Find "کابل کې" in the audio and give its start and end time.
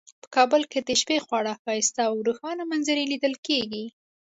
0.35-0.79